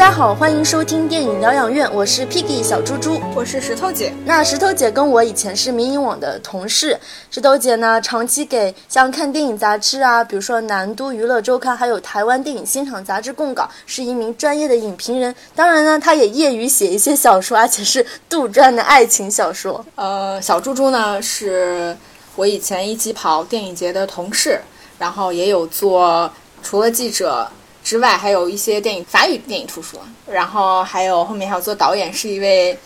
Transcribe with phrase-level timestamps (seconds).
[0.00, 4.14] 大家好，欢迎收听电影疗养院，我是 Piggy 小猪猪，我是石头姐。
[4.24, 6.98] 那石头姐跟我以前是民营网的同事，
[7.30, 15.34] 石头姐呢长期给像看电影杂志啊，比如说南都娱乐周刊，还有台湾电影欣赏杂志供稿，是一名专业的影评人。
[15.54, 19.84] 当然呢，她也业余写一些小说，而且是杜撰的爱情小说。
[19.96, 21.94] 呃，小猪猪呢是
[22.36, 24.62] 我以前一起跑电影节的同事，
[24.98, 27.46] 然后也有做除了记者。
[27.82, 32.78] 之外，还有一些电影法语电影图书，然后还有后面还有做导演，是一位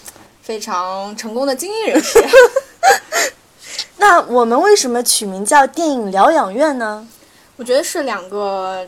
[0.42, 2.24] 非常成功的精英人士。
[3.96, 7.06] 那我们为什么取名叫电影疗养院呢？
[7.56, 8.86] 我觉得是两个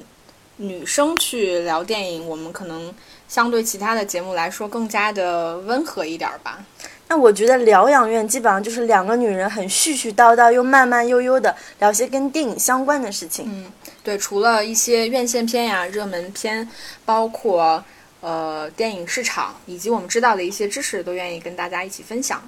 [0.56, 2.93] 女生去聊电影，我们可能
[3.29, 6.59] 相对其他的节目来说更加的温和一点吧。
[7.09, 13.46] 那我觉得疗养院基本上就是两个女人很絮絮叨叨又慢慢悠悠的聊些跟电影相关的事情。
[13.48, 13.73] 嗯。
[14.07, 16.68] 对，除了一些院线片呀、热门片，
[17.04, 17.85] 包括
[18.21, 22.40] 呃电影市场以及我们知道的一些知识，都愿意跟大家一起分享。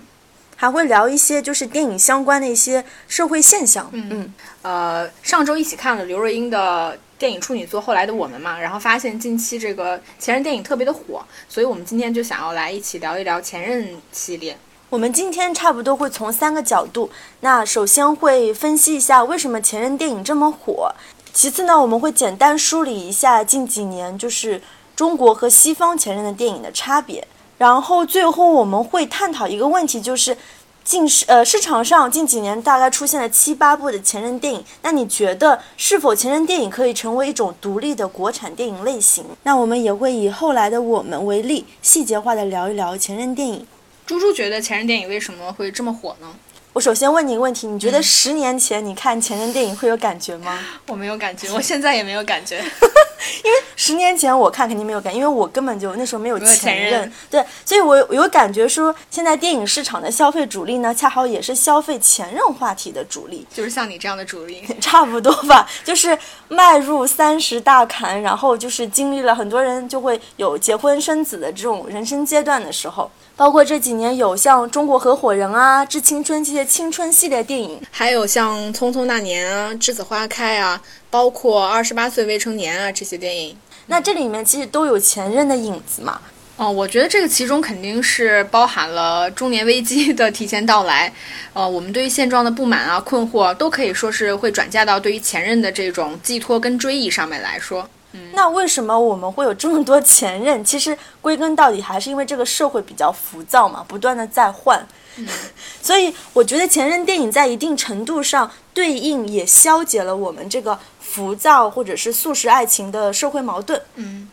[0.54, 3.90] 还会聊一些就是电影相关的一些社会现象。
[3.92, 4.34] 嗯嗯。
[4.62, 14.56] 呃，上周一起看了刘若英的电影处女作《后来的我们》嘛，然后发现近期这个前任电影特别的火，所以我们今天就想要来一起聊一聊前任系列。
[14.90, 20.90] 我们今天差不多会从三个角度，那首先会分析一下为什么前任电影这么火。
[21.32, 24.60] 其次呢，我们会简单梳理一下近几年就是
[24.96, 27.26] 中国和西方前任的电影的差别，
[27.58, 30.36] 然后最后我们会探讨一个问题，就是
[30.82, 39.24] 近市呃市场上近几年大概出现了七八部的前任电影，那你觉得是否前任电影可以成为一种独立的国产电影类型？
[39.44, 43.66] 那我们也会以后来的我们为例，细节化的聊一聊前任电影。
[44.06, 46.34] 猪猪觉得前任电影为什么会这么火呢？
[46.74, 50.60] 我首先问你一个问题，你觉得十年前你看前任电影会有感觉吗？
[50.86, 52.58] 我没有感觉， 我现在也没有感觉，
[53.44, 73.10] 因为十年前我看肯定没有感，因为我根本就那时候没有前任，对，所以我有感觉说，现在电影市场的消费主力呢，恰好也是消费前任话题的主力，就是像你这样的主力， 差不多吧，就是迈入三十大坎，然后就是经历了很多人就会有结婚生子的这种人生阶段的时候。
[73.38, 83.56] 包括这几年有像《中国合伙人》啊，《致青春》这些青春系列电影，还有像《匆匆那年》啊，《栀子花开》啊，包括《二十八岁未成年》啊这些电影。
[83.86, 86.20] 那这里面其实都有前任的影子嘛？
[86.56, 91.12] 哦，我觉得这个其中肯定是包含了中年危机的提前到来。
[91.52, 97.88] 呃，我们对于现状的不满啊、困惑，都可以说是会转嫁到对于前任的这种寄托跟追忆上面来说。
[98.12, 100.64] 嗯那为什么我们会有这么多前任？
[100.64, 104.84] 其实归根到底还是因为这个社会比较浮躁嘛，不断的在换。
[105.82, 113.80] 所以我觉得前任电影在一定程度上对应也消解了我们这个浮躁或者是速食爱情的社会矛盾。
[113.94, 114.28] 嗯。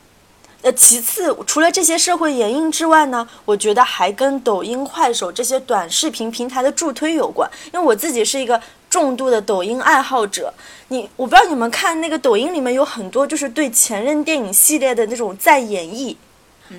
[0.61, 7.47] 呃，其次除了这些社会原因之外呢，我觉得还跟抖音、快手这些短视频平台的助推有关。
[7.71, 8.61] 因为我自己是一个。
[8.87, 10.53] 重度的抖音爱好者，
[10.87, 16.15] 你我不知道你们看那个抖音里面有很多就是对前任电影系列的那种再演绎，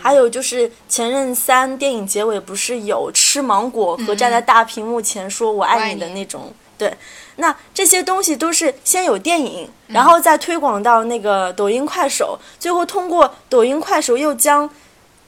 [0.00, 6.92] 还有就是前任三电影结尾不是有吃芒果和站在大屏幕前说我爱你的那种，对，
[7.36, 14.68] 那这些东西都是先有电影，然后再推广到那个抖音快手，最后通过抖音快手又将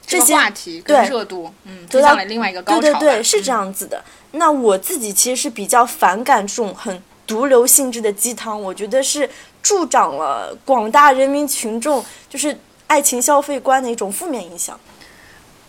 [0.06, 4.02] 这些话题跟热度，嗯，得到了另外一个高潮，对对对，是这样子的。
[4.32, 9.28] 那我自己其实是比较反感这种很毒瘤性质的鸡汤，我觉得是
[9.62, 12.58] 助长了广大人民群众就是
[12.88, 14.78] 爱情消费观的一种负面影响。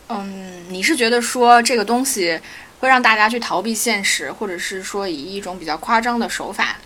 [0.07, 2.40] 嗯，你是觉得说这个东西
[2.80, 6.78] 会让大家去逃避现实，或者是说以一种比较夸张的手法？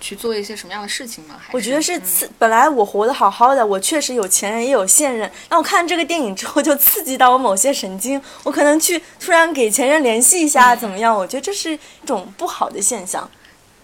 [0.00, 1.40] 去做一些什么样的事情吗？
[1.50, 2.30] 我觉得是刺。
[2.38, 5.28] 本来我活得好好的，我确实有前任也有现任。
[5.50, 11.12] 那我看这个电影之后，就刺激到我某些神经，我可能去突然给前任联系一下，怎么样？
[11.12, 13.28] 我觉得这是一种不好的现象。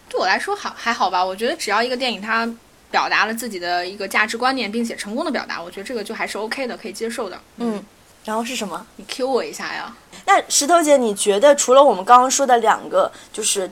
[0.09, 1.25] 对我来说好还好吧。
[1.25, 2.49] 我觉得只要一个电影它
[2.95, 7.37] 表达了自己的一个价值观念，并且成功的表达，我觉得这个就还是 OK 的，可以接受的。
[7.57, 7.83] 嗯。
[8.25, 8.87] 然后是什么？
[8.95, 9.93] 你 Q 我一下呀。
[10.27, 13.69] 那石头姐，你觉得除了我们刚刚说的两个，就是？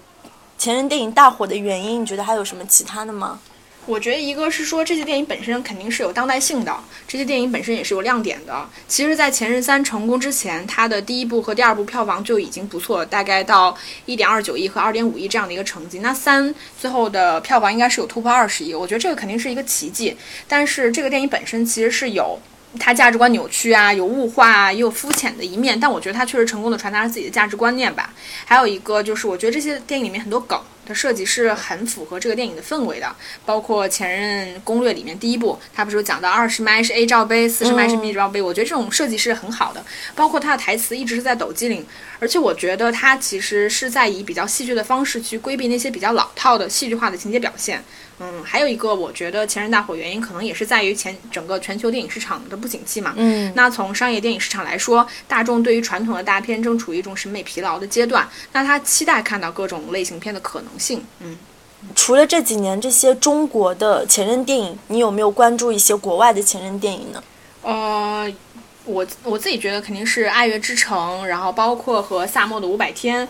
[0.58, 3.40] 前任电影大火的原因，你觉得还有什么其他的吗？
[3.84, 6.73] 我觉得一个是说这些电影本身肯定是有当代性的，
[7.08, 8.69] 这些电影本身也是有亮点的。
[8.87, 13.76] 其实，在前任三成功之前，它的第一部和第二部票房就已经不错了，大概到
[14.06, 15.99] 一点二九亿和二点五亿这样的一个成绩。
[15.99, 20.17] 那三最后的票房应该是有突破二十亿，我觉得这个肯定是一个奇迹。
[20.46, 22.38] 但是这个电影本身其实是有。
[22.81, 28.14] 它价值观扭曲啊，有物化啊，也有肤浅的一面，但我觉得它确实成功的传达了自己的价值观念吧。
[28.46, 33.14] 还有一个就是，我觉得这些电影里面很多梗的设计是很符合这个电影的氛围的，
[33.46, 39.84] 包括《前任攻略》里面第一部，它不是有讲到二十迈是 A 罩杯，四十迈是 B 罩杯，我觉得这种设计是很好的。
[40.14, 41.87] 包括它的台词一直是在抖机灵，
[42.19, 47.82] 而且我觉得它其实是在以比较戏剧的方式去规避那些比较老套的戏剧化的情节表现。
[48.20, 53.14] 嗯，还有一个我觉得《前任大火》原因可能也是在于前整个全球电影市场的不景气嘛。
[53.17, 61.05] 嗯，那从商业电影市场来说，大众对于传统的大片正处于一种审美疲劳的阶段，那他期待看到各种类型片的可能性。
[61.20, 61.37] 嗯。
[61.97, 67.20] 除了这几年这些中国的前任电影，你有没有关注一些国外的前任电影呢？
[67.62, 68.32] 呃，
[68.85, 73.26] 我我自己觉得肯定是《爱乐之城》，然后包括和萨默的《五百天》，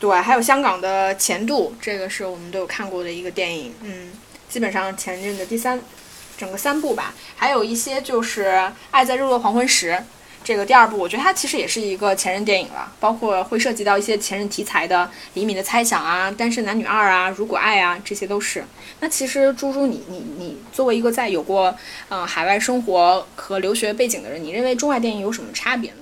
[0.00, 3.74] 对，还有香港的《前度》，这个是我们都有看过的一个电影。
[3.82, 4.12] 嗯，
[4.48, 5.80] 基本上前任的第三，
[6.36, 8.44] 整个三部吧，还有一些就是
[8.92, 9.90] 《爱在日落黄昏时》。
[10.44, 15.04] 这个第二部，我觉得它其实也是一个前任电影了，包括会涉及到一些前任题材的
[15.34, 18.64] 《厘米的猜想》啊，《单身男女二》啊，《如果爱》啊，这些都是。
[19.00, 21.76] 那其实猪猪，你你你作为一个在有过
[22.08, 25.96] 嗯海外生活和留学背景的人，你认为中外电影有什么差别呢？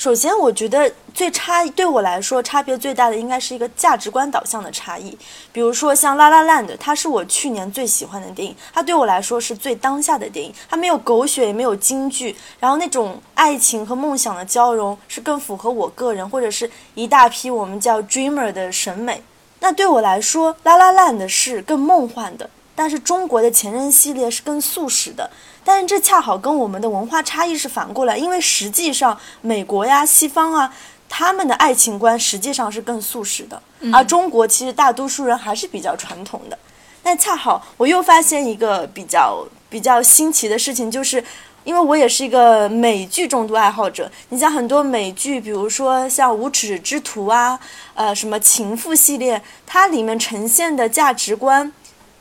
[0.00, 5.14] 首先，我觉得最差对我来说差别最大的应该是一个价值观导向的差异。
[5.52, 10.50] 比如说像《拉拉烂的》，它是我去年最喜欢的电影，它对我来说是最当下的电影。
[10.70, 19.22] 它没有狗血，也没有京剧，然后那种爱情和梦想的交融是更符合我个人或者是一大批我们叫 dreamer 的审美。
[19.58, 25.30] 那对我来说，《拉拉烂的》是更梦幻的，但是中国的前任系列是更素食的。
[25.62, 30.74] 但是这恰好跟我们的文化差异是反过来，因为实际上美国呀、西方啊，
[31.06, 33.62] 他们的爱情观实际上是更素食的，
[33.92, 36.58] 而中国其实大多数人还是比较传统的。
[37.02, 41.22] 但恰好我又发现一个比较比较新奇的事情，就是
[41.64, 47.60] 因为我也是一个美剧重度爱好者，你像很多美剧，比如说像《无耻之徒》啊，
[47.94, 51.70] 呃，什么《情妇》系列，它里面呈现的价值观。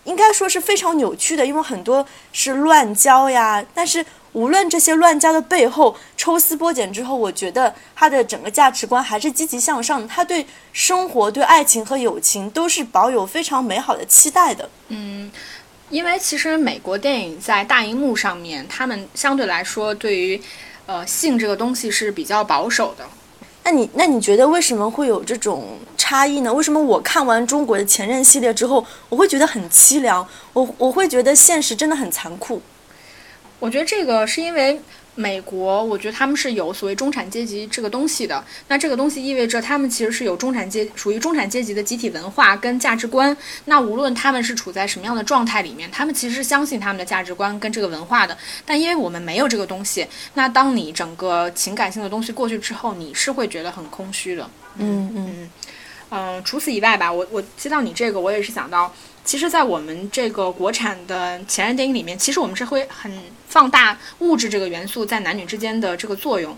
[0.10, 2.04] 应该说是非常扭曲的，因为很多
[2.34, 3.64] 是乱交呀。
[3.76, 4.04] 但是
[4.34, 10.08] 无论这些乱交的背后，抽丝剥茧之后，我觉得他的整个价值观还是积极向上。
[10.08, 14.68] 他对生活、对爱情和友情都是保有非常美好的期待的。
[14.88, 15.32] 嗯，
[15.92, 20.42] 因为其实美国电影在大荧幕上面，他们相对来说对于
[20.88, 23.06] 呃性这个东西是比较保守的。
[23.70, 26.52] 那你那你觉得为什么会有这种差异呢？
[26.52, 30.28] 为什么我看完中国的前任系列之后，我会觉得很凄凉？
[30.54, 32.60] 我我会觉得现实真的很残酷。
[33.60, 34.82] 我觉得这个是因为。
[35.20, 38.42] 美国，我觉得他们是有所谓中产阶级这个东西的。
[38.70, 43.36] 那这个东西意味着他们其实是有中产阶属于中产阶级的集体文化跟价值观。
[43.66, 48.38] 那无论他们是处在什么样的状态里面，他们其实是相信他们的价值观跟这个文化的。
[48.66, 54.50] 但因为我们没有这个东西，那当你整个情感性的东西过去之后，你是会觉得很空虚的。
[54.78, 55.50] 嗯嗯
[56.12, 56.44] 嗯。
[56.46, 58.96] 除此以外吧，我我接到你这个，我也是想到。
[59.30, 63.16] 其实，在我们这个国产的前任电影里面，其实我们是会很
[63.48, 66.58] 放大物质这个元素在男女之间的这个作用，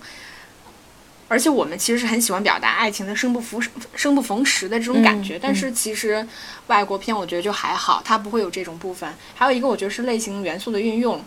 [1.28, 3.62] 而且我们其实是很喜欢表达爱情的生不逢
[3.94, 5.38] 生不逢时的这种感觉。
[5.38, 6.26] 但是，其实
[6.68, 9.14] 外国片我觉得就还好，它不会有这种部分。
[9.36, 11.22] 还有一个，我觉得是类型元素的运用。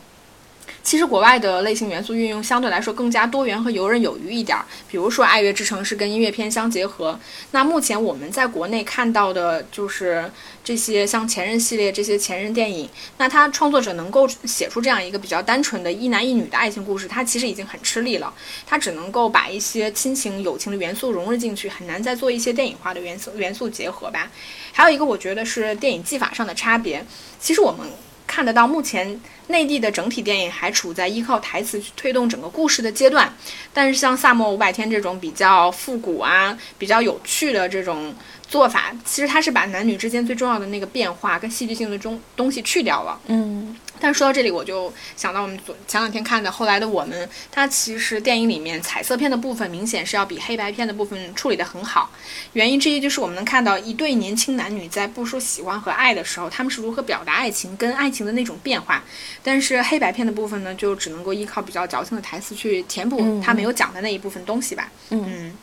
[0.82, 7.18] 其实国外的类型元素运用相对来说更加多元和游刃有余一点儿，比如说《爱乐之城》是跟音乐片相结合。
[7.52, 10.30] 那目前我们在国内看到的就是
[10.62, 18.32] 这些像《前任》系列这些前任电影，那他创作者能够写出这样一个比较单纯的一男一女的爱情故事，他其实已经很吃力了。
[18.66, 24.30] 他只能够把一些亲情、友情的元素融入进去，很难再做一些电影化的元素元素结合吧。
[24.72, 27.04] 还有一个，我觉得是电影技法上的差别。
[27.40, 27.88] 其实我们。
[28.34, 33.32] 看得到，目前内地的整体电影还处在依靠台词去推动整个故事的阶段，
[33.72, 38.12] 但是像《萨默五百天》这种比较复古啊、比较有趣的这种
[38.48, 43.20] 做法，其实它是把男女之间最重要的那个变化跟戏剧性的中东西去掉了。
[43.28, 43.76] 嗯。
[44.00, 52.10] 但是说到这里，我就想到我们昨前两天看的《后来的我们》，它其实电影里面彩色片的部分明显是要比黑白片的部分处理得很好。
[52.52, 59.02] 原因之一就是我们能看到一对年轻男女在不说喜欢和爱的时候，他们是如何表达爱情跟爱情的那种变化。
[59.42, 64.90] 但是黑白片的部分呢，就只能够依靠比较矫情的台词去填补他没有讲的那一部分东西吧。
[65.10, 65.56] 嗯，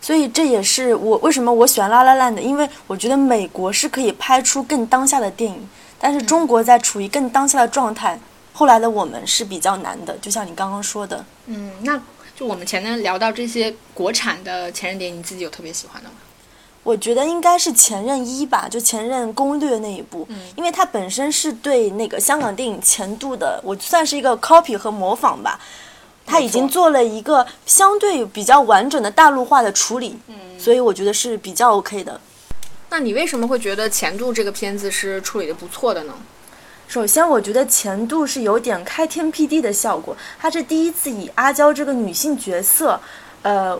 [0.00, 5.68] 所以这也是我为什么我喜欢《拉拉烂》的，因为我觉得美国是可以拍出更当下的电影。
[5.98, 8.18] 但是中国在处于更当下的状态，
[8.52, 11.24] 后来的我们是比较难的，就像你刚刚说的。
[11.46, 12.00] 嗯，那
[12.34, 16.14] 就我们前面聊到这些国产的前任电影，你自己有特别喜欢的吗？
[16.82, 25.58] 我觉得应该是《前任一》吧，就《前任攻略》那一部，嗯，因为它本身是对那个香港电影前度的，我算是一个 copy 和模仿吧。
[26.24, 32.20] 它已经做了一个相对比较完整的大陆化的处理，嗯，所以我觉得是比较 OK 的。
[32.88, 36.14] 那你为什么会觉得《前度》这个片子是处理的不错的呢？
[36.88, 43.00] 首先，我觉得《前度》是有点开天辟地的效果，它是第一次以阿娇这个女性角色，
[43.42, 43.76] 呃，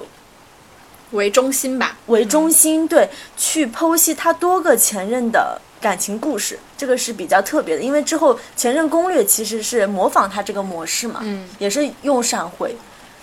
[1.12, 7.82] 为中心吧，为中心，对，去剖析她多个前任的感情故事，这个是比较特别的。
[7.82, 12.74] 因为之后《前任攻略》其实是模仿它这个模式嘛，嗯，也是用闪回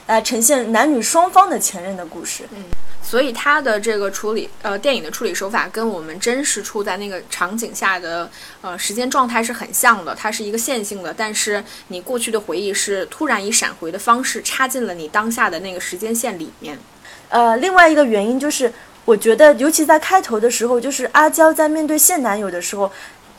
[0.07, 2.63] 来呈现男女双方的前任的故事，嗯。
[3.03, 8.27] 所以它的这个处理，呃，电影的处理手法跟我们真实处在那个场景下的，
[8.61, 10.15] 呃，时间状态是很像的。
[10.15, 16.79] 它是一个线性的，但是你过去的回忆是突然以闪回的方式插进了你当下的那个时间线里面。
[17.29, 18.73] 呃，另外一个原因就是，
[19.05, 22.91] 我觉得尤其在开头的时候，就是阿娇在面对现男友的时候，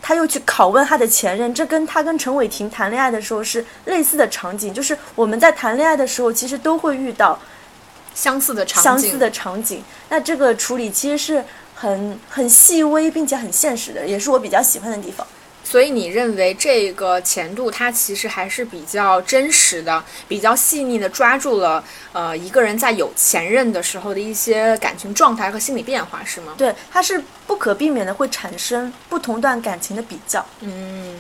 [0.03, 4.73] 她又去拷问她的前任，这跟她跟陈伟霆谈恋爱的时候是类似的场景。
[4.73, 7.37] 就是我们在谈恋爱的时候，其实都会遇到。
[8.15, 11.45] 相似的场景，相似的场景，那这个处理其实是
[11.75, 15.27] 很很细微，并且很现实的，也是我比较喜欢的地方。
[15.65, 26.53] 所以你认为这个前度它其实还是比较真实的，比较细腻的抓住了呃一个人在有前任的时候的一些感情状态和心理变化，是吗？
[26.59, 30.45] 对，它是不可避免的会产生不同段感情的比较。
[30.61, 31.19] 嗯。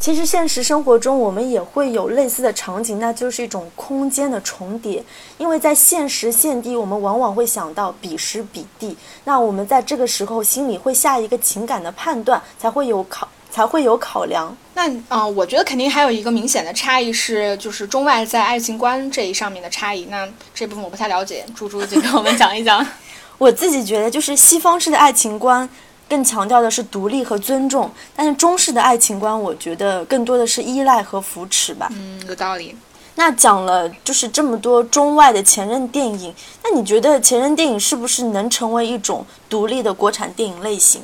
[0.00, 5.02] 其实现实生活中我们也会有类似的场景，那就是一种空间的重叠。
[5.38, 14.54] 因为在现实现地，我们往往会想到彼时彼地，那我们在这个时候心里会下一个情感的判断，才会有考才会有考量。
[14.74, 20.04] 那啊，我觉得肯定还有一个明显的差异是，就是中外在爱情观这一上面的差异。
[20.10, 22.86] 那这部分我不太了解，猪猪就跟我们讲一讲。
[23.38, 25.68] 我自己觉得，就是西方式的爱情观。
[26.08, 31.88] 更强调的是独立和尊重，但是中式的爱情观，我觉得更多的是依赖和扶持吧。
[31.92, 32.76] 嗯，有道理。
[33.16, 36.34] 那讲了就是这么多中外的前任电影，
[36.64, 41.00] 那你觉得前任电影是不是能成为一种独立的国产电影类型？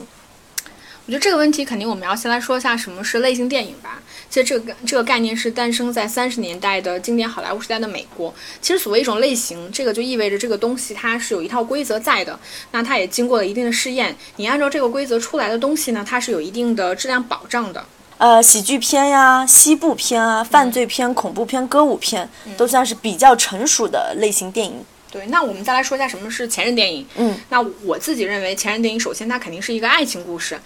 [1.07, 4.00] 我觉得这个问题肯定我们要先来说一下什么是类型电影吧。
[4.30, 8.32] 其实这个这个概念是诞生在三十年代的经典好莱坞时代的美国。
[8.62, 12.38] 其实所谓一种类型，这个就意味着这个东西它是有一套规则在的，
[12.70, 14.16] 那它也经过了一定的试验。
[14.37, 17.84] 你按照这个规则出来的东西呢，它是有一定的质量保障的。
[18.18, 24.84] 呃，喜剧片呀、西部片啊、犯罪片、恐怖片、歌舞片，都算是比较成熟的类型电影。
[25.10, 27.04] 对，那我们再来说一下什么是前任电影。
[27.16, 30.60] 嗯，那我自己认为前任电影，首先它肯定是一个爱情故事，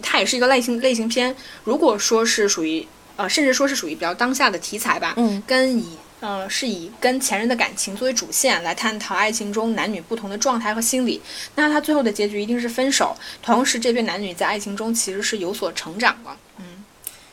[0.00, 1.36] 它也是一个类型类型片。
[1.64, 2.86] 如果说是属于
[3.20, 11.20] 呃，甚至说是属于比较当下的题材吧，嗯，跟以呃是以跟前任的感情作为主线来探讨爱情中男女不同的状态和心理，
[11.54, 13.14] 那他最后的结局一定是分手。
[13.42, 16.30] 同时，这对男女在爱情中其实是有所成长的。
[16.56, 16.82] 嗯，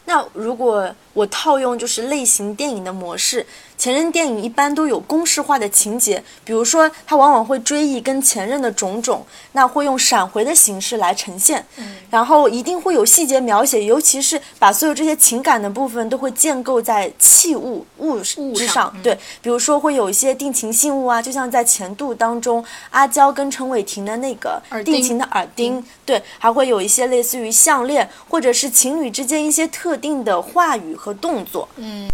[0.03, 3.43] 那如果我套用就是类型电影的模式。
[3.75, 11.63] 前任电影一般都有公式化的情节，比如说他往往会追忆跟前任的种种，那会用闪回的形式来呈现，
[12.09, 32.09] 然后一定会有细节描写，尤其是把所有这些情感的部分都会建构在器物物之上，对，比如说会有一些定情信物啊，就像在前度当中，阿娇跟陈伟霆的那个定情的耳钉，对，还会有一些类似于项链，或者是情侣之间一些特定的话语和动作，嗯。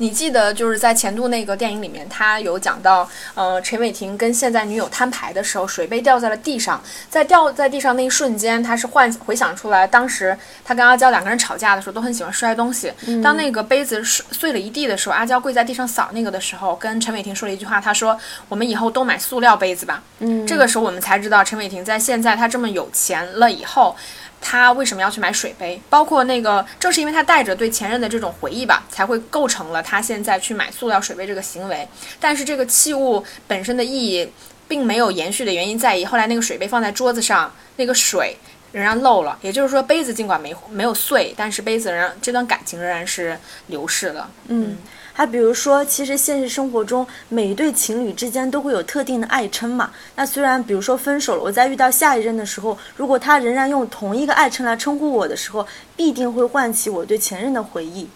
[0.00, 6.80] 你记得就是在前度那个电影里面，他有讲到，呃，陈伟霆跟现在女友摊牌的时候，水杯掉在了地上，
[7.10, 12.92] 在掉在地上那一瞬间，他是幻回想出来，当时他跟阿娇两个人吵架的时候，都很喜欢摔东西。
[13.24, 18.16] 当那个杯子碎碎了一地的时候，阿娇跪在地上扫那个的时候，跟陈伟霆说了一句话，他说
[18.48, 23.96] ：“我们以后都买塑料杯子吧。”嗯，这个时候我们才知道，陈伟霆在现在他这么有钱了以后。
[24.40, 25.80] 他为什么要去买水杯？
[25.90, 31.86] 包括那个，正是因为他带着对前任的这种回忆吧，才会构成了他现在去买塑料水杯这个行为。
[32.18, 34.30] 但是这个器物本身的意义
[34.66, 38.36] 并没有延续的原因在于，后来那个水杯放在桌子上，那个水
[38.72, 39.38] 仍然漏了。
[39.42, 44.30] 也就是说，杯子尽管没没有碎，但是杯子仍然这段感情仍然是流逝了。
[44.48, 44.76] 嗯。
[45.18, 49.90] 还比如说，其实现实生活中每一对情侣之间都会有特定的爱称嘛。
[50.14, 58.08] 那虽然比如说分手了，我在遇到下一任的时候，如果他仍然用同一个爱称来称呼我的时候，必定会唤起我对前任的回忆。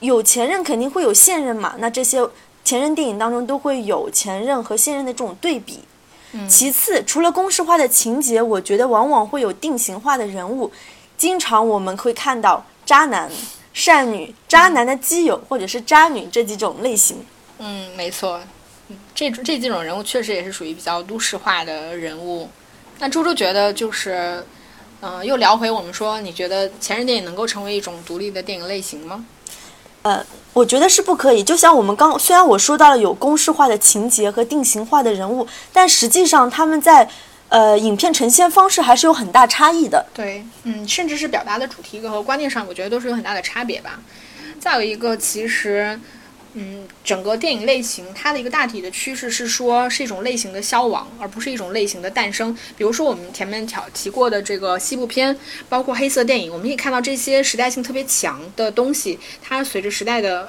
[0.00, 1.74] 有前任肯定会有现任嘛。
[1.76, 2.26] 那这些
[2.64, 5.80] 前任电影当中都会有前任和现任的这种对比。
[6.48, 10.72] 其次，除了公式化的情节，我觉得往往会有定型化的人物。
[11.18, 13.30] 经常我们会看到渣男。
[13.74, 17.18] 善女、渣男的基友，或者是渣女这几种类型。
[17.58, 18.40] 嗯，没错，
[19.14, 22.48] 这这几种人物确实也是属于比较都市化的人物。
[23.00, 24.42] 那猪猪觉得就是，
[25.02, 29.26] 嗯，又聊回我们说，你觉得前任电影能够成为一种独立的电影类型吗？
[30.02, 31.42] 呃，我觉得是不可以。
[31.42, 37.10] 就像我们刚，虽然我说到了有公式化的情节和定型化的人物，但实际上他们在。
[37.54, 40.04] 呃，影片呈现方式还是有很大差异的。
[40.12, 44.00] 对，嗯，甚至是表达的主题和观念上，我觉得都是有很大的差别吧。
[44.58, 45.98] 再有一个，其实。
[46.56, 52.56] 嗯，整个电影类型它的一个大体的趋势是说，是一种类型的消亡，而不是一种类型的诞生。
[52.76, 55.36] 比如说我们前面挑提过的这个西部片，
[55.68, 60.48] 包括黑色电影，我们可以看到这些时代性特别强的东西，它随着时代的，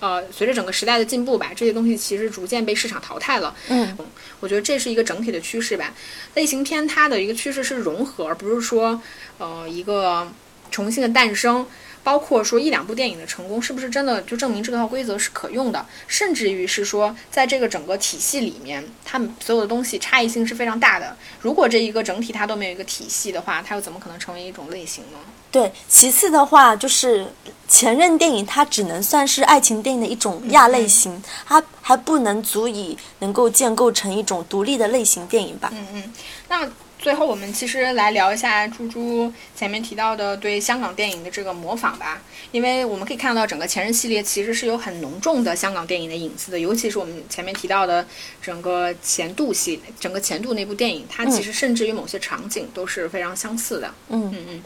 [0.00, 3.54] 呃，随着整个时代的进步吧，这些东西其实逐渐被市场淘汰了。
[3.68, 3.96] 嗯，
[4.40, 5.94] 我觉得这是一个整体的趋势吧。
[6.34, 9.00] 类型片它的一个趋势是融合，而不是说，
[9.38, 10.26] 呃，一个
[10.70, 11.66] 重新的诞生。
[12.02, 15.84] 包括说一两部电影的成功，是不是真的就证明这套规则是可用的？
[16.06, 21.16] 甚至于是说，在这个整个体系里面，他们所有的东西差异性是非常大的。
[21.40, 25.18] 如果这一个整体它都没有一个体系的话，它又怎么可能成为一种类型呢？
[25.52, 27.26] 对，其次的话就是
[27.68, 35.70] 前任电影，它只能算是爱情电影的一种亚类型，它还不能足以能够建构成一种独立的类型电影吧？
[35.74, 36.12] 嗯嗯，
[36.48, 36.70] 那。
[37.00, 42.20] 最后，我们其实来聊一下猪猪前面提到的对香港电影的这个模仿吧，
[42.52, 48.06] 因为我们可以看到整个前任系列其实是有很浓重的香港电影的影子的，尤其是我们前面提到的
[48.42, 53.94] 整个前度系，整个前度那部电影，它其实甚至于某些场景都是非常相似的。
[54.10, 54.62] 嗯嗯嗯。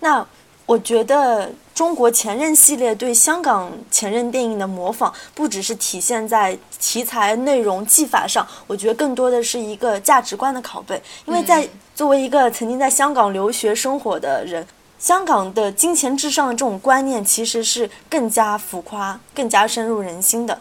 [0.00, 0.26] 那。
[0.66, 11.02] 我觉得中国前任系列对香港前任电影的模仿，不只是体现在题材、内容、技法上，我觉得更多的是一个价值观的拷贝。
[11.24, 14.64] 因为在作为一个曾经在香港留学生活的人，
[15.00, 20.56] 香港的金钱至上的这种观念其实是更加浮夸、更加深入人心的。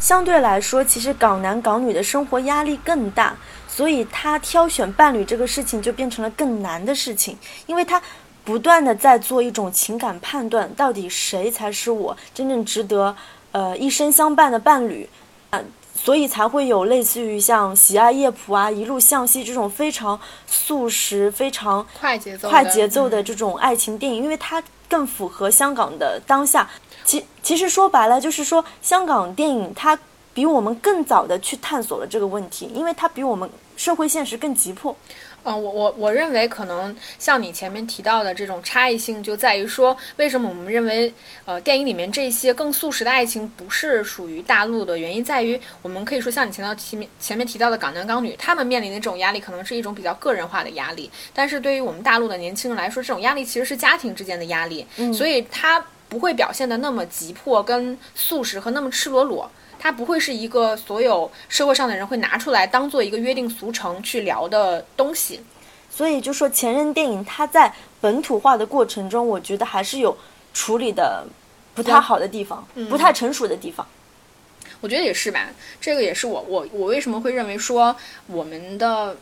[0.00, 3.36] 相对来说，其实港男港女的生活压力更大，
[3.68, 7.36] 所以他挑选伴侣这个事情就变成了更难的事情，
[7.66, 8.00] 因为他。
[8.48, 13.14] 不断的在做一种情感判断，到底谁才是我真正值得
[13.52, 15.06] 呃一生相伴的伴侣
[15.50, 15.60] 啊？
[15.94, 26.70] 所以才会有类似于像《喜爱夜蒲》啊、《一路向西》这种非常速食、非常快节奏、快节奏的这种爱情电影，因为它更符合香港的当下。
[27.04, 29.98] 其其实说白了，就是说香港电影它
[30.32, 34.96] 比我们更早的去探索了这个问题，因为它比我们社会现实更急迫。
[35.48, 41.10] 嗯，我我我认为可能像你前面提到的这种差异性，就在于说，为什么我们认为，
[41.46, 59.50] 呃，电影里面这些更速食的爱情不是属于大陆的原因，在于我们可以说像你前到前面前面提到的港男港女，他们面临的这种压力可能是一种比较个人化的压力，但是对于我们大陆的年轻人来说，这种压力其实是家庭之间的压力，所以他不会表现的那么急迫、跟速食和那么赤裸裸。
[59.78, 65.40] 它不会是一个所有社会上的人会拿出来当做一个约定俗成去聊的东西，
[65.88, 70.16] 所以就说前任电影它在本土化的过程中，我觉得还是有
[70.52, 71.26] 处理的
[71.74, 73.86] 不太好的地方，不太成熟的地方。
[74.80, 75.48] 我觉得也是吧，
[75.80, 77.94] 这个也是我我我为什么会认为说
[78.26, 79.16] 我们的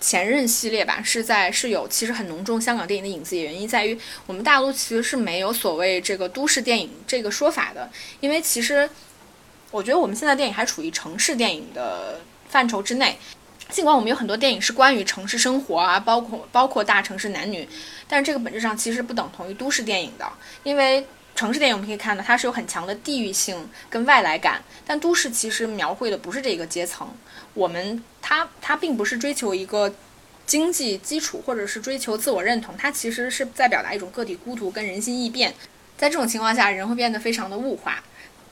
[0.00, 8.88] 前任系列吧是在是有其实很浓重香港电影的影子，原因在于我们大陆其实是没有所谓这个都市电影这个说法的，因为其实。
[9.70, 13.16] 我觉得我们现在电影还处于城市电影的范畴之内，
[13.68, 17.68] 尽管我们有很多电影是关于城市生活啊，包括包括大城市男女，
[18.08, 20.28] 但是这个本质上其实不等同于都市电影的，
[20.64, 21.06] 因为
[21.36, 27.08] 城市电影我们可以看到它是有很强的地域性跟外来感，但都市其实描绘的不是这个阶层，
[27.54, 29.94] 我们它它并不是追求一个
[30.46, 35.54] 经济基础或者是追求自我认同，它其实是在表达一种个体孤独跟人心易变，
[35.96, 38.02] 在这种情况下，人会变得非常的物化。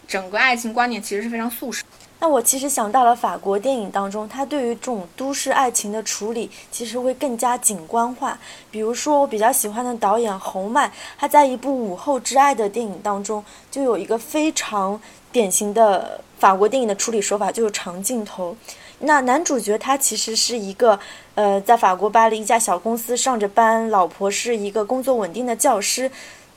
[0.08, 1.84] 整个爱情观念其实是非常素食。
[2.20, 8.36] 那我其实想到了法国电影当中，它对于这种都市爱情的处理，其实会更加景观化。
[8.72, 18.56] 比如说，我比较喜欢的导演侯麦，他在一部《午后之爱》的电影当中，就有一个非常典型的法国电影的处理手法，就是长镜头。
[19.00, 20.98] 那男主角他其实是一个，
[21.36, 26.10] 呃，在法国巴黎一家小公司上着班，老婆是一个工作稳定的教师。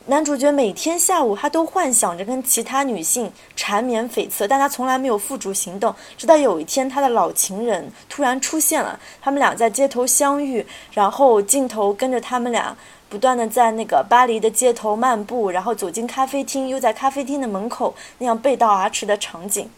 [0.08, 5.94] 男主角每天下午，他都幻想着跟其他女性缠绵悱恻，但他从来没有付诸行动。
[6.18, 12.76] 直到有一天，他的老情人突然出现了，他们俩在街头相遇，然后镜头跟着他们俩
[13.10, 19.70] 不断的在那个巴黎的街头漫步，然后走进咖啡厅，又在咖啡厅的门口那样背道而驰的场景。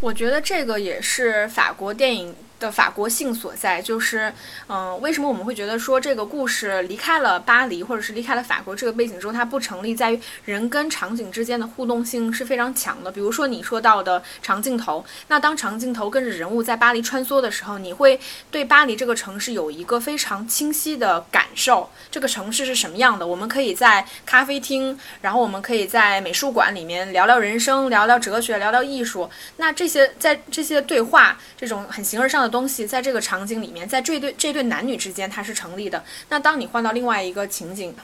[0.00, 2.34] 我觉得这个也是法国电影。
[2.58, 4.32] 的法国性所在，就是，
[4.68, 13.12] 嗯，为什么我们会觉得说这个故事离开了巴黎，或者是离开了法国这个背景之后，它不成立，在于人跟场景之间的互动性是非常强的。
[13.12, 18.18] 比如说你说到的长镜头，那当长镜头跟着人物在巴黎穿梭的时候，你会
[18.50, 21.88] 对巴黎这个城市有一个非常清晰的感受。
[22.10, 23.24] 这个城市是什么样的？
[23.24, 29.30] 我们可以在咖啡厅，然后我们可以在美术馆里面聊聊人生，聊聊哲学，聊聊艺术。
[29.58, 32.47] 那这些在这些对话，这种很形而上的。
[32.48, 36.02] 东西在这个场景里面，在这对这对男女之间它是成立的。
[36.28, 37.94] 那当你换到另外一个情景，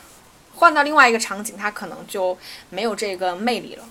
[0.55, 2.37] 换到另外一个场景，它可能就
[2.71, 3.85] 没有这个魅力了。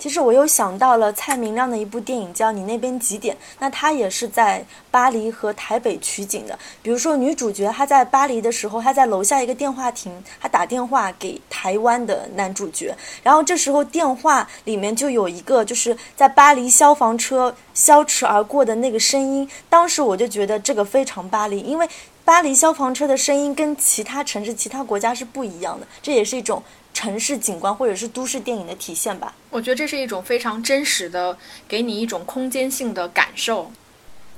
[0.00, 3.36] 其实我又想到了蔡明亮的一部电影，叫《你那边几点》。
[3.58, 6.58] 那他也是在巴黎和台北取景的。
[6.80, 10.10] 比如说，女主角她在巴黎的时候，她在楼下一个电话亭，
[10.40, 12.96] 她打电话给台湾的男主角。
[13.22, 19.46] 然后这时候电话里面就有一个就是在巴黎消防车消驰而过的那个声音。
[19.68, 21.86] 当时我就觉得这个非常巴黎，因为
[22.24, 25.86] 巴黎消防车的声音跟其他城市、其他国家是不一样的。
[26.00, 26.62] 这也是一种。
[27.00, 31.34] 城市景观或者是都市电影的体现吧，我觉得这是一种非常真实的，
[31.66, 33.72] 给你一种空间性的感受。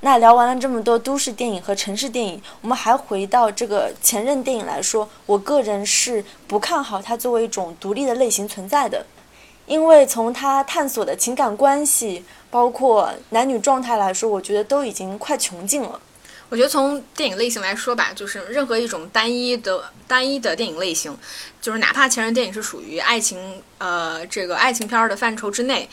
[0.02, 9.04] 那聊完了这么多都市电影和城市电影，我们还回到这个前任电影来说，我个人是不看好它作为一种独立的类型存在的，
[9.66, 16.00] 因为从它探索的情感关系，包括男女状态来说，我觉得都已经快穷尽了。
[16.52, 21.16] 我觉得从电影类型来说吧，就是任何一种单一的单一的电影类型，
[21.62, 25.88] 就是哪怕前任电影是属于爱情呃这个爱情片的范畴之内，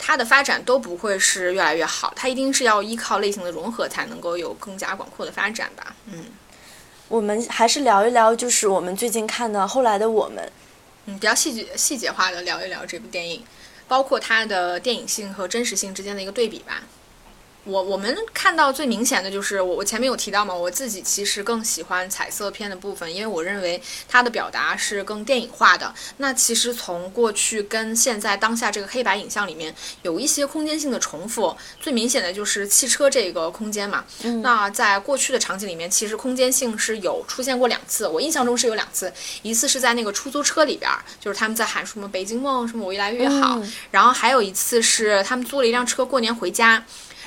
[0.00, 5.94] 它的发展都不会是越来越好，它一定是要依靠类型的融合才能够有更加广阔的发展吧。
[6.06, 6.24] 嗯，
[7.06, 10.44] 我们还是聊一聊，就是我们最近看的《后来的我们》，
[11.06, 13.44] 嗯，比较细节细节化的聊一聊这部电影，
[13.86, 16.82] 包括它的电影性和真实性之间的一个对比吧。
[17.64, 25.94] 我我们看到最明显的就是我我前面有提到嘛，我自己其实更喜欢彩色片的部分，因为我认为它的表达是更电影化的。
[26.16, 34.06] 那其实从过去跟现在当下这个黑白影像里面有一些空间性的重复，最明显的就是汽车这个空间嘛。
[34.42, 46.82] 那在过去的场景里面，其实空间性是有出现过两次，我印象中是有两次，一次是在那个出租车里边，就是他们在喊什么北京梦什么我越来越好，然后还有一次是他们租了一辆车过年回家。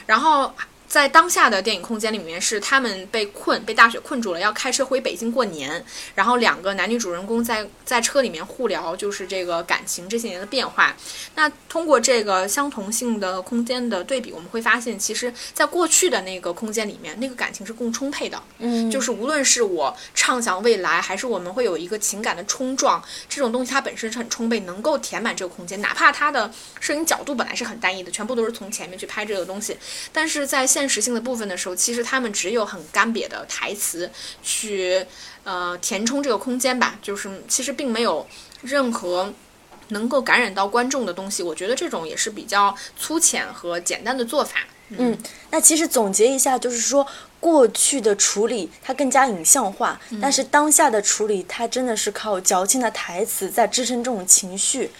[0.06, 0.23] 然后。
[0.24, 0.73] 然后。
[0.94, 5.84] 在当下的电影空间里面，是他们被困，被大雪困住了，要开车回北京过年。
[6.14, 10.96] 然后两个男女主人公在在车里面互聊，就是这个感情这些年的变化。
[11.34, 18.40] 那通过这个相同性的空间的对比，我们会发现，其实在过去的那个空间里面，那个感情是更充沛的。
[18.60, 25.82] 嗯，就是无论是我畅想未来，还是我们会有一个情感的冲撞，这种东西它本身是很充沛，能够填满这个空间。
[25.82, 29.76] 哪怕它的摄影角度本来是很单一的，全部都是从前面去拍这个东西，
[30.12, 35.06] 但是在现现实性的部分的时候，其实他们只有很干瘪的台词去
[35.46, 38.28] 呃填充这个空间吧，就是其实并没有
[38.64, 39.34] 任何
[39.88, 41.42] 能够感染到观众的东西。
[41.42, 44.58] 我觉得这种也是比较粗浅和简单的做法。
[44.90, 45.18] 嗯，
[45.52, 47.08] 那其实总结一下，就是说
[47.40, 54.92] 过去的处理它更加影像化，但是当下的处理它真的是靠矫情的台词在支撑这种情绪。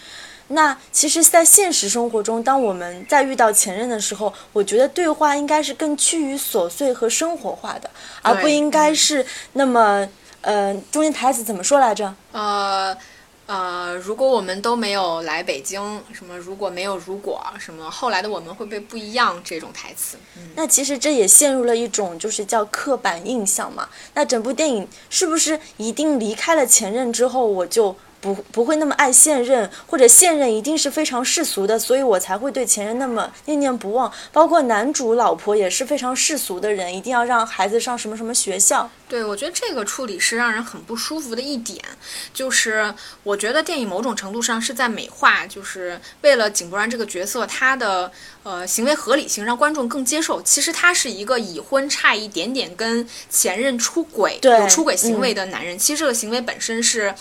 [0.48, 7.88] 那其实，在现实生活中，当我们在遇到前任的时候，我觉得对话应该是更趋于琐碎和生活化的，
[8.20, 10.06] 而不应该是那么
[10.42, 12.14] 呃，中间台词怎么说来着？
[12.32, 12.94] 呃
[13.46, 19.40] 呃，如果我们都没有来北京，什么如果没有如果，什么后来的我们会不会不一样？
[19.42, 20.18] 这种台词，
[20.54, 23.88] 那其实这也陷入了一种就是叫刻板印象嘛。
[24.12, 27.96] 那整部电影是不是一定离开了前任之后，我就？
[28.24, 34.10] 不不会那么爱现任，或者现任一定是非常世俗的，所以我才会对前任那么念念不忘。
[34.32, 38.90] 包括男主老婆也是非常世俗的人，一定要让孩子上什么什么学校。
[39.06, 41.78] 对，我觉得这个处理是让人很不舒服的一点，
[42.32, 48.10] 就是我觉得电影某种程度上是在美化，就是为了井柏然这个角色他的
[48.42, 50.40] 呃行为合理性，让观众更接受。
[50.40, 57.14] 其实他是一个已婚差一点点跟前任出轨有出轨行为的男人，其实这个行为本身是。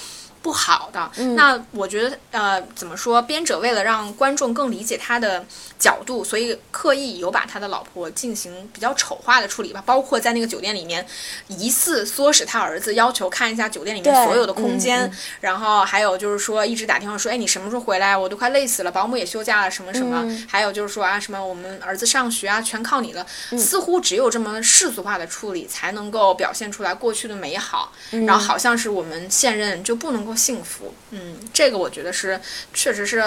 [0.43, 3.21] 不好的，那我觉得，呃，怎么说？
[3.21, 5.45] 编者为了让观众更理解他的
[5.79, 9.81] 角度，所以刻意有把他的老婆进行比较丑化的处理吧。
[9.85, 11.07] 包括在那个酒店里面，
[11.47, 18.17] 疑似唆使他儿子要求看一下酒店里面所有的空间，然后还有就是说一直打电话说，哎，你什么时候回来？
[18.17, 20.29] 我都快累死了，保姆也休假了，什么什么。
[20.49, 23.25] 还有就是说啊，什么我们儿子上学啊，全靠你了。
[23.57, 27.93] 似乎只有这么世俗化的处理，才能够表现出来过去的美好。
[28.27, 30.32] 然后好像是我们现任就不能够。
[30.35, 32.39] 幸福，嗯，这个我觉得是，
[32.73, 33.23] 确实是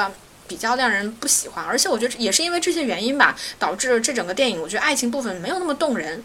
[0.49, 6.23] 比较让人不喜欢，而且我觉得也是因为这些原因吧，导致这整个电影，我觉得爱情部分没有那么动人。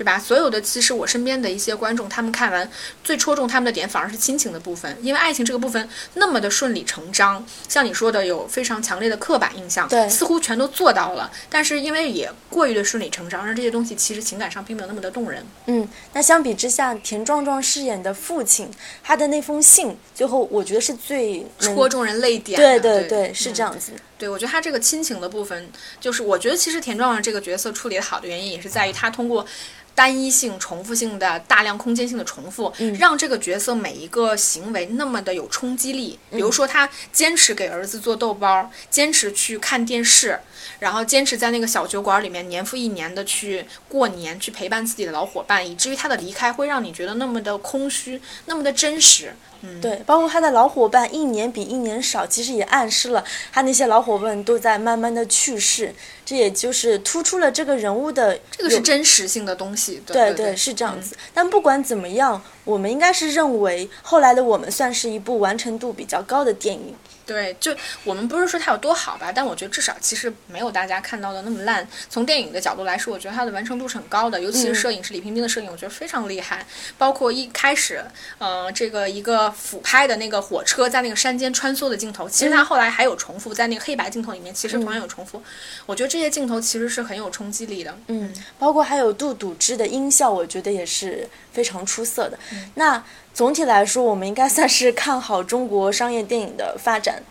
[0.00, 0.18] 对吧？
[0.18, 2.66] 所有的其实我身边的一些观众，他们看完
[3.04, 11.30] 最戳中他们的点反而是亲情的部分，因为爱情这个部分那么的顺理成章，像你说的有非常强烈的刻板印象，对，似乎全都做到了。
[11.50, 15.44] 但是因为也过于的顺理成章，让这些东西其实情感上并没有那么的动人。
[15.66, 18.70] 嗯，那相比之下，田壮壮饰演的父亲，
[19.02, 22.58] 他的那封信，最后我觉得是最戳中人泪点。
[22.58, 23.92] 对对对，是这样子。
[24.20, 29.46] 对，我觉得他这个亲情的部分，就是我觉得其实田壮壮这个角色处理的好的原因，也是在于他通过。
[29.92, 36.18] 单一性、重复性的大量空间性的重复，让这个角色每一个行为那么的有冲击力。
[36.30, 40.38] 比如说，他坚持给儿子做豆包，坚持去看电视，
[40.78, 49.34] 然后坚持在那个小酒馆里面年复一年的去过年，去陪伴自己的老伙伴，以至于他的离开会让你觉得那么的空虚，那么的真实。
[49.62, 55.94] 嗯，对，包括他的老伙伴一年比一年少，其实也暗示了他那些老伙伴都在慢慢的去世，
[56.24, 60.02] 这也就是突出了这个人物的这个是真实性的东西。
[60.06, 61.16] 对对，是这样子。
[61.34, 66.94] 但不管怎么样，我们应该是认为后来的我们算是一部完成度比较高的电影。
[67.26, 71.86] 对，就我们不是说它有多好吧，但我觉得至少其实没有大家看到的那么烂。
[72.08, 76.66] 从电影的角度来说，我觉得它的完成度是很高的，尤其是摄影是李冰冰的摄影，我觉得非常厉害。
[76.98, 78.02] 包括一开始，
[78.38, 85.42] 嗯，这个一个俯拍的那个火车在那个山间穿梭的镜头，其实它后来还有重复，在那个黑白镜头里面，其实同样有重复。
[85.86, 87.96] 我觉得这些镜头其实是很有冲击力的。
[88.08, 92.38] 嗯，包括还有杜笃之的音效，我觉得也是非常出色的。
[92.74, 93.02] 那。
[93.32, 97.22] 总体来说，我们应该算是看好中国商业电影的发展。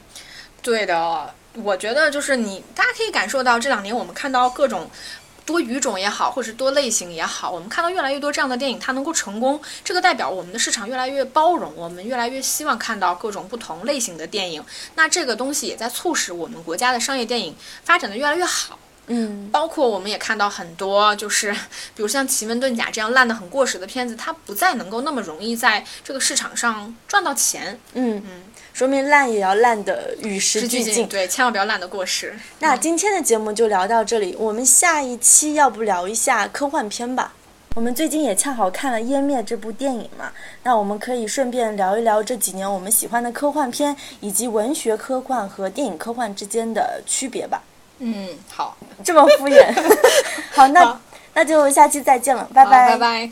[0.61, 4.89] 对的，我觉得就是你，大家可以感受到这两年我们看到各种
[5.49, 14.63] 多语种也好，或者是多类型也好，我们看到越来越多这样的电影，它能够成功，这个代表我们的市场越来越包容，我们越来越希望看到各种不同类型的电影。
[14.93, 18.77] 那这个东西也在促使我们国家的商业电影发展的越来越好。
[19.07, 21.51] 嗯，包括我们也看到很多，就是
[21.95, 27.79] 比如像《奇门遁甲》这样烂的很过时的片子，它不再能够那么容易在这个市场上赚到钱。
[27.93, 32.33] 嗯嗯，说明烂也要烂的与时俱进，对，千万不要烂的过时。
[32.59, 37.33] 那今天的节目就聊到这里，我们下一期要不聊一下科幻片吧？
[37.75, 40.31] 我们最近也恰好看了《湮灭》这部电影嘛，
[40.63, 47.61] 那我们可以顺便聊一聊这几年我们喜欢的科幻片，以及文学科幻和电影科幻之间的区别吧。
[47.99, 49.71] 嗯，好，这么敷衍，
[50.51, 50.99] 好，那
[51.35, 53.31] 那就下期再见了，拜拜，拜拜。